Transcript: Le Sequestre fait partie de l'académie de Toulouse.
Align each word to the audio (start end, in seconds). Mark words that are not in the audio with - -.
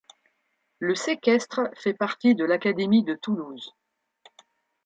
Le 0.79 0.95
Sequestre 0.95 1.69
fait 1.75 1.93
partie 1.93 2.33
de 2.33 2.43
l'académie 2.43 3.03
de 3.03 3.13
Toulouse. 3.13 3.71